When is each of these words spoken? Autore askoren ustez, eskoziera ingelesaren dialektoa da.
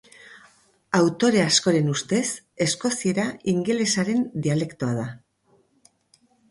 Autore 0.99 1.43
askoren 1.49 1.91
ustez, 1.93 2.23
eskoziera 2.67 3.27
ingelesaren 3.55 4.27
dialektoa 4.49 4.99
da. 5.03 5.09